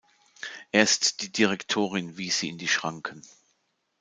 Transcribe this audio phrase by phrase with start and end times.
[0.71, 3.21] Erst die Direktorin wies sie in die Schranken.